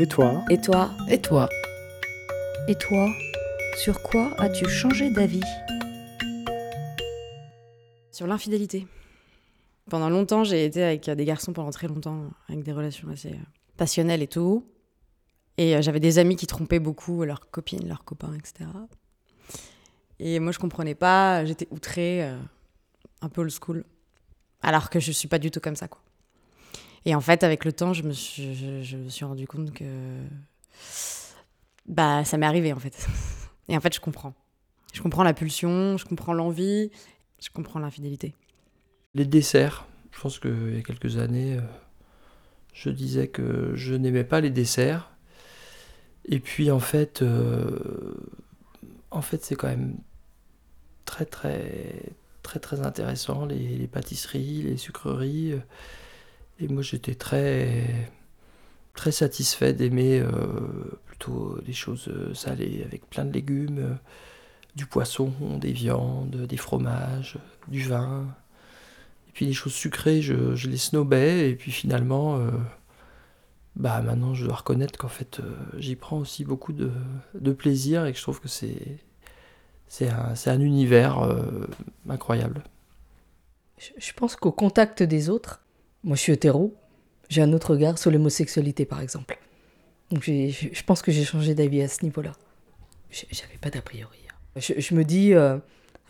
Et 0.00 0.06
toi 0.06 0.44
Et 0.48 0.60
toi 0.60 0.92
Et 1.08 1.20
toi 1.20 1.48
Et 2.68 2.76
toi 2.76 3.08
Sur 3.82 4.00
quoi 4.00 4.30
as-tu 4.38 4.68
changé 4.68 5.10
d'avis 5.10 5.42
Sur 8.12 8.28
l'infidélité. 8.28 8.86
Pendant 9.90 10.08
longtemps, 10.08 10.44
j'ai 10.44 10.64
été 10.64 10.84
avec 10.84 11.10
des 11.10 11.24
garçons 11.24 11.52
pendant 11.52 11.70
très 11.70 11.88
longtemps, 11.88 12.30
avec 12.48 12.62
des 12.62 12.70
relations 12.70 13.08
assez 13.08 13.30
euh, 13.30 13.46
passionnelles 13.76 14.22
et 14.22 14.28
tout. 14.28 14.64
Et 15.56 15.74
euh, 15.74 15.82
j'avais 15.82 15.98
des 15.98 16.20
amis 16.20 16.36
qui 16.36 16.46
trompaient 16.46 16.78
beaucoup 16.78 17.24
leurs 17.24 17.50
copines, 17.50 17.88
leurs 17.88 18.04
copains, 18.04 18.34
etc. 18.34 18.70
Et 20.20 20.38
moi, 20.38 20.52
je 20.52 20.60
comprenais 20.60 20.94
pas, 20.94 21.44
j'étais 21.44 21.66
outrée, 21.72 22.22
euh, 22.22 22.38
un 23.20 23.28
peu 23.28 23.40
old 23.40 23.50
school. 23.50 23.84
Alors 24.62 24.90
que 24.90 25.00
je 25.00 25.10
suis 25.10 25.26
pas 25.26 25.40
du 25.40 25.50
tout 25.50 25.60
comme 25.60 25.76
ça, 25.76 25.88
quoi. 25.88 26.00
Et 27.08 27.14
en 27.14 27.22
fait, 27.22 27.42
avec 27.42 27.64
le 27.64 27.72
temps, 27.72 27.94
je 27.94 28.02
me 28.02 28.12
suis, 28.12 28.54
je, 28.84 28.96
me 28.98 29.08
suis 29.08 29.24
rendu 29.24 29.46
compte 29.46 29.72
que. 29.72 29.86
Bah, 31.86 32.22
ça 32.26 32.36
m'est 32.36 32.44
arrivé, 32.44 32.70
en 32.74 32.78
fait. 32.78 33.08
Et 33.70 33.76
en 33.78 33.80
fait, 33.80 33.94
je 33.94 34.00
comprends. 34.00 34.34
Je 34.92 35.00
comprends 35.00 35.22
la 35.22 35.32
pulsion, 35.32 35.96
je 35.96 36.04
comprends 36.04 36.34
l'envie, 36.34 36.90
je 37.40 37.48
comprends 37.48 37.78
l'infidélité. 37.78 38.34
Les 39.14 39.24
desserts. 39.24 39.86
Je 40.10 40.20
pense 40.20 40.38
qu'il 40.38 40.74
y 40.74 40.78
a 40.78 40.82
quelques 40.82 41.16
années, 41.16 41.56
euh, 41.56 41.62
je 42.74 42.90
disais 42.90 43.28
que 43.28 43.72
je 43.74 43.94
n'aimais 43.94 44.24
pas 44.24 44.42
les 44.42 44.50
desserts. 44.50 45.10
Et 46.26 46.40
puis 46.40 46.70
en 46.70 46.80
fait, 46.80 47.22
euh, 47.22 48.16
en 49.10 49.22
fait, 49.22 49.46
c'est 49.46 49.56
quand 49.56 49.68
même 49.68 49.96
très 51.06 51.24
très 51.24 52.12
très 52.42 52.60
très 52.60 52.80
intéressant 52.80 53.46
les, 53.46 53.78
les 53.78 53.86
pâtisseries, 53.86 54.60
les 54.62 54.76
sucreries. 54.76 55.54
Et 56.60 56.68
moi, 56.68 56.82
j'étais 56.82 57.14
très 57.14 58.10
très 58.94 59.12
satisfait 59.12 59.74
d'aimer 59.74 60.18
euh, 60.18 60.28
plutôt 61.06 61.56
des 61.64 61.72
choses 61.72 62.10
salées 62.34 62.82
avec 62.84 63.08
plein 63.08 63.24
de 63.24 63.32
légumes, 63.32 63.78
euh, 63.78 63.94
du 64.78 64.86
poisson, 64.86 65.32
des 65.60 65.72
viandes, 65.72 66.46
des 66.46 66.56
fromages, 66.56 67.38
du 67.66 67.82
vin. 67.82 68.26
Et 69.28 69.32
puis 69.32 69.44
les 69.44 69.52
choses 69.52 69.74
sucrées, 69.74 70.22
je, 70.22 70.34
les 70.68 70.76
snobais. 70.76 71.50
Et 71.50 71.54
puis 71.56 71.72
finalement, 71.72 72.38
euh, 72.38 72.50
bah 73.76 74.00
maintenant, 74.00 74.34
je 74.34 74.46
dois 74.46 74.56
reconnaître 74.56 74.98
qu'en 74.98 75.08
fait, 75.08 75.40
euh, 75.40 75.52
j'y 75.76 75.96
prends 75.96 76.18
aussi 76.18 76.44
beaucoup 76.44 76.72
de, 76.72 76.90
plaisir 77.52 78.06
et 78.06 78.12
que 78.12 78.18
je 78.18 78.22
trouve 78.22 78.40
que 78.40 78.48
c'est 78.48 78.98
c'est 79.88 80.08
un, 80.10 80.60
univers 80.60 81.20
euh, 81.20 81.66
incroyable. 82.08 82.62
Je 83.78 84.12
pense 84.12 84.36
qu'au 84.36 84.52
contact 84.52 85.02
des 85.02 85.30
autres, 85.30 85.62
moi 86.04 86.16
je 86.16 86.20
suis 86.22 86.32
hétéro, 86.32 86.74
j'ai 87.28 87.42
un 87.42 87.52
autre 87.52 87.72
regard 87.72 87.98
sur 87.98 88.10
l'homosexualité 88.10 88.84
par 88.84 89.00
exemple. 89.00 89.38
Donc 90.10 90.22
j'ai- 90.22 90.50
je 90.50 90.68
je 90.72 90.82
pense 90.84 91.02
que 91.02 91.10
j'ai 91.12 91.24
changé 91.24 91.54
d'avis 91.54 91.82
à 91.82 91.88
ce 91.88 92.02
niveau-là. 92.04 92.32
J'avais 93.10 93.58
pas 93.60 93.70
d'a 93.70 93.82
priori. 93.82 94.18
hein. 94.30 94.34
Je, 94.56 94.74
je 94.78 94.94
me 94.94 95.04
dis, 95.04 95.34
euh, 95.34 95.58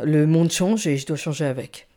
le 0.00 0.26
monde 0.26 0.50
change 0.50 0.86
et 0.86 0.96
je 0.96 1.06
dois 1.06 1.16
changer 1.16 1.44
avec. 1.44 1.88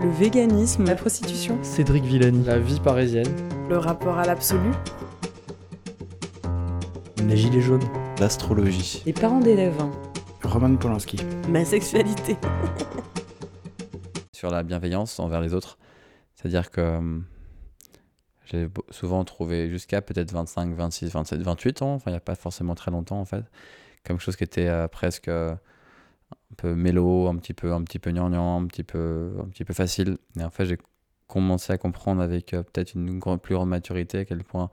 Le 0.00 0.10
véganisme, 0.10 0.84
la 0.84 0.94
prostitution, 0.94 1.58
Cédric 1.62 2.04
Villani. 2.04 2.44
La 2.44 2.58
vie 2.58 2.80
parisienne. 2.80 3.26
le 3.68 3.76
rapport 3.78 4.16
à 4.18 4.24
l'absolu, 4.24 4.70
Les 7.26 7.36
Gilets 7.36 7.60
jaunes. 7.60 7.82
L'astrologie. 8.20 9.02
les 9.04 9.12
parents 9.12 9.40
d'élèves, 9.40 9.78
hein. 9.80 9.90
Roman 10.42 10.74
Polanski. 10.76 11.18
ma 11.48 11.64
sexualité. 11.64 12.36
Sur 14.34 14.50
la 14.50 14.62
bienveillance 14.62 15.18
envers 15.20 15.40
les 15.40 15.52
autres. 15.52 15.78
C'est-à-dire 16.38 16.70
que 16.70 16.80
hum, 16.80 17.24
j'ai 18.44 18.68
souvent 18.90 19.24
trouvé 19.24 19.68
jusqu'à 19.68 20.00
peut-être 20.00 20.32
25, 20.32 20.72
26, 20.72 21.10
27, 21.10 21.42
28 21.42 21.82
ans, 21.82 21.94
enfin 21.94 22.10
il 22.10 22.14
n'y 22.14 22.18
a 22.18 22.20
pas 22.20 22.36
forcément 22.36 22.76
très 22.76 22.92
longtemps 22.92 23.20
en 23.20 23.24
fait, 23.24 23.44
comme 24.04 24.20
chose 24.20 24.36
qui 24.36 24.44
était 24.44 24.68
euh, 24.68 24.86
presque 24.86 25.28
euh, 25.28 25.52
un 26.32 26.54
peu 26.56 26.74
mélo, 26.76 27.26
un 27.26 27.36
petit 27.36 27.54
peu, 27.54 27.72
un 27.72 27.82
petit 27.82 27.98
peu 27.98 28.10
un 28.10 28.66
petit 28.66 28.84
peu, 28.84 29.34
un 29.40 29.48
petit 29.48 29.64
peu 29.64 29.74
facile. 29.74 30.16
Et 30.38 30.44
en 30.44 30.50
fait 30.50 30.64
j'ai 30.64 30.78
commencé 31.26 31.72
à 31.72 31.78
comprendre 31.78 32.22
avec 32.22 32.54
euh, 32.54 32.62
peut-être 32.62 32.94
une 32.94 33.20
plus 33.42 33.54
grande 33.54 33.68
maturité 33.68 34.18
à 34.18 34.24
quel 34.24 34.44
point 34.44 34.70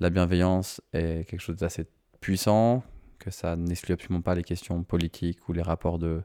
la 0.00 0.10
bienveillance 0.10 0.80
est 0.92 1.28
quelque 1.28 1.40
chose 1.40 1.56
d'assez 1.56 1.86
puissant, 2.20 2.82
que 3.20 3.30
ça 3.30 3.54
n'exclut 3.54 3.94
absolument 3.94 4.20
pas 4.20 4.34
les 4.34 4.42
questions 4.42 4.82
politiques 4.82 5.48
ou 5.48 5.52
les 5.52 5.62
rapports 5.62 6.00
de 6.00 6.22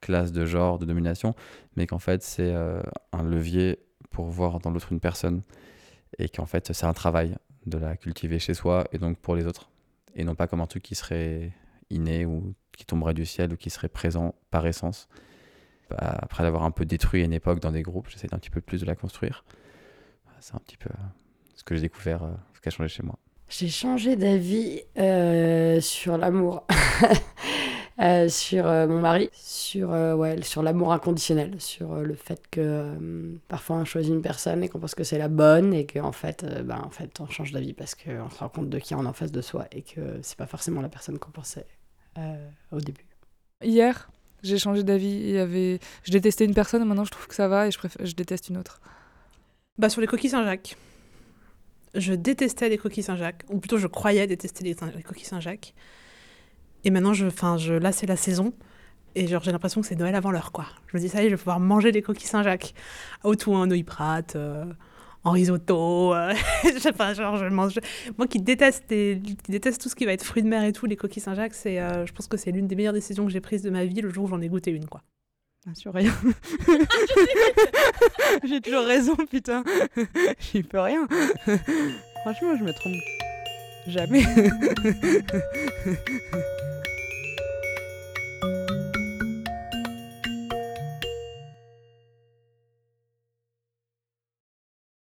classe, 0.00 0.32
de 0.32 0.44
genre, 0.44 0.80
de 0.80 0.86
domination, 0.86 1.36
mais 1.76 1.86
qu'en 1.86 2.00
fait 2.00 2.22
c'est 2.22 2.52
un 2.52 3.22
levier 3.22 3.78
pour 4.10 4.26
voir 4.26 4.60
dans 4.60 4.70
l'autre 4.70 4.92
une 4.92 5.00
personne 5.00 5.42
et 6.18 6.28
qu'en 6.28 6.46
fait 6.46 6.72
c'est 6.72 6.86
un 6.86 6.92
travail 6.92 7.36
de 7.66 7.78
la 7.78 7.96
cultiver 7.96 8.38
chez 8.38 8.54
soi 8.54 8.86
et 8.92 8.98
donc 8.98 9.18
pour 9.18 9.34
les 9.34 9.46
autres 9.46 9.70
et 10.14 10.24
non 10.24 10.34
pas 10.34 10.46
comme 10.46 10.60
un 10.60 10.66
truc 10.66 10.82
qui 10.82 10.94
serait 10.94 11.52
inné 11.90 12.24
ou 12.24 12.54
qui 12.76 12.84
tomberait 12.84 13.14
du 13.14 13.26
ciel 13.26 13.52
ou 13.52 13.56
qui 13.56 13.70
serait 13.70 13.88
présent 13.88 14.34
par 14.50 14.66
essence. 14.66 15.08
Bah, 15.90 16.18
après 16.20 16.42
l'avoir 16.42 16.64
un 16.64 16.70
peu 16.70 16.84
détruit 16.84 17.22
à 17.22 17.24
une 17.24 17.32
époque 17.32 17.60
dans 17.60 17.72
des 17.72 17.82
groupes, 17.82 18.08
j'essaie 18.08 18.28
d'un 18.28 18.38
petit 18.38 18.50
peu 18.50 18.60
plus 18.60 18.80
de 18.80 18.86
la 18.86 18.94
construire. 18.94 19.44
C'est 20.40 20.54
un 20.54 20.58
petit 20.58 20.76
peu 20.76 20.90
euh, 20.90 21.04
ce 21.54 21.64
que 21.64 21.74
j'ai 21.74 21.82
découvert, 21.82 22.22
euh, 22.22 22.32
ce 22.54 22.60
qui 22.60 22.68
a 22.68 22.70
changé 22.70 22.88
chez 22.88 23.02
moi. 23.02 23.18
J'ai 23.48 23.68
changé 23.68 24.16
d'avis 24.16 24.82
euh, 24.98 25.80
sur 25.80 26.18
l'amour, 26.18 26.66
Euh, 28.00 28.28
sur 28.28 28.66
euh, 28.66 28.88
mon 28.88 29.00
mari, 29.00 29.30
sur, 29.32 29.92
euh, 29.92 30.16
ouais, 30.16 30.42
sur 30.42 30.64
l'amour 30.64 30.92
inconditionnel, 30.92 31.60
sur 31.60 31.92
euh, 31.92 32.02
le 32.02 32.16
fait 32.16 32.42
que 32.50 32.60
euh, 32.60 33.36
parfois 33.46 33.76
on 33.76 33.84
choisit 33.84 34.12
une 34.12 34.20
personne 34.20 34.64
et 34.64 34.68
qu'on 34.68 34.80
pense 34.80 34.96
que 34.96 35.04
c'est 35.04 35.16
la 35.16 35.28
bonne 35.28 35.72
et 35.72 35.86
qu'en 35.86 36.10
fait, 36.10 36.42
euh, 36.42 36.64
ben, 36.64 36.82
en 36.84 36.90
fait, 36.90 37.20
on 37.20 37.28
change 37.28 37.52
d'avis 37.52 37.72
parce 37.72 37.94
qu'on 37.94 38.28
se 38.30 38.38
rend 38.40 38.48
compte 38.48 38.68
de 38.68 38.80
qui 38.80 38.96
on 38.96 39.04
est 39.04 39.06
en 39.06 39.12
face 39.12 39.30
de 39.30 39.40
soi 39.40 39.68
et 39.70 39.82
que 39.82 40.18
c'est 40.22 40.36
pas 40.36 40.48
forcément 40.48 40.80
la 40.80 40.88
personne 40.88 41.20
qu'on 41.20 41.30
pensait 41.30 41.68
euh, 42.18 42.48
au 42.72 42.80
début. 42.80 43.06
Hier, 43.62 44.10
j'ai 44.42 44.58
changé 44.58 44.82
d'avis. 44.82 45.06
Il 45.06 45.30
y 45.30 45.38
avait... 45.38 45.78
Je 46.02 46.10
détestais 46.10 46.46
une 46.46 46.54
personne, 46.54 46.84
maintenant 46.84 47.04
je 47.04 47.12
trouve 47.12 47.28
que 47.28 47.34
ça 47.36 47.46
va 47.46 47.68
et 47.68 47.70
je, 47.70 47.78
préfère... 47.78 48.04
je 48.04 48.14
déteste 48.14 48.48
une 48.48 48.56
autre. 48.56 48.80
Bah 49.78 49.88
sur 49.88 50.00
les 50.00 50.08
coquilles 50.08 50.30
Saint-Jacques. 50.30 50.76
Je 51.94 52.12
détestais 52.12 52.68
les 52.68 52.76
coquilles 52.76 53.04
Saint-Jacques, 53.04 53.44
ou 53.50 53.60
plutôt 53.60 53.78
je 53.78 53.86
croyais 53.86 54.26
détester 54.26 54.64
les, 54.64 54.76
les 54.96 55.02
coquilles 55.04 55.26
Saint-Jacques. 55.26 55.74
Et 56.84 56.90
maintenant, 56.90 57.12
je, 57.12 57.26
enfin, 57.26 57.56
je, 57.56 57.74
là 57.74 57.92
c'est 57.92 58.06
la 58.06 58.16
saison, 58.16 58.52
et 59.14 59.26
genre 59.26 59.42
j'ai 59.42 59.52
l'impression 59.52 59.80
que 59.80 59.86
c'est 59.86 59.96
Noël 59.96 60.14
avant 60.14 60.30
l'heure, 60.30 60.52
quoi. 60.52 60.66
Je 60.88 60.96
me 60.96 61.02
dis 61.02 61.08
ça 61.08 61.22
y 61.22 61.26
est, 61.26 61.30
je 61.30 61.34
vais 61.34 61.38
pouvoir 61.38 61.60
manger 61.60 61.92
des 61.92 62.02
coquilles 62.02 62.26
Saint-Jacques. 62.26 62.74
Autour 63.22 63.56
euh, 63.56 64.64
en 65.24 65.30
risotto, 65.30 66.12
je 66.64 67.48
mange. 67.48 67.78
Moi 68.18 68.26
qui 68.26 68.40
déteste, 68.40 68.88
qui 68.88 69.36
déteste 69.48 69.80
tout 69.80 69.88
ce 69.88 69.94
qui 69.94 70.04
va 70.04 70.12
être 70.12 70.24
fruits 70.24 70.42
de 70.42 70.48
mer 70.48 70.64
et 70.64 70.72
tout, 70.72 70.86
les 70.86 70.96
coquilles 70.96 71.22
Saint-Jacques, 71.22 71.54
euh, 71.66 72.04
je 72.04 72.12
pense 72.12 72.26
que 72.26 72.36
c'est 72.36 72.50
l'une 72.50 72.66
des 72.66 72.76
meilleures 72.76 72.92
décisions 72.92 73.24
que 73.24 73.32
j'ai 73.32 73.40
prises 73.40 73.62
de 73.62 73.70
ma 73.70 73.84
vie 73.84 74.00
le 74.00 74.10
jour 74.10 74.24
où 74.24 74.28
j'en 74.28 74.40
ai 74.40 74.48
goûté 74.48 74.70
une, 74.70 74.86
quoi. 74.86 75.02
Ah, 75.66 75.74
sur 75.74 75.94
rien. 75.94 76.12
J'ai 78.44 78.60
toujours 78.60 78.84
raison, 78.84 79.16
putain. 79.16 79.64
J'y 80.38 80.62
peux 80.62 80.80
rien. 80.80 81.06
Franchement, 82.20 82.54
je 82.58 82.64
me 82.64 82.72
trompe 82.74 82.96
jamais. 83.86 84.24